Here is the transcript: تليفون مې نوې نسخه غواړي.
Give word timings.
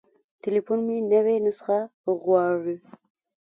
تليفون 0.43 0.79
مې 0.87 0.97
نوې 1.11 1.35
نسخه 1.45 1.79
غواړي. 2.23 2.77